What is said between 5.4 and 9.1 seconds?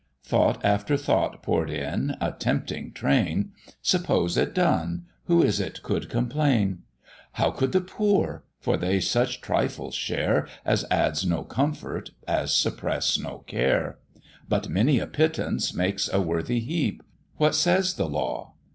is it could complain? How could the poor? for they